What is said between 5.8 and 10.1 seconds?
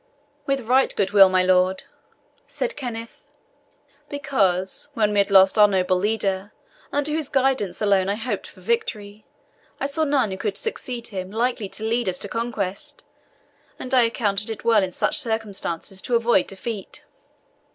leader, under whose guidance alone I hoped for victory, I saw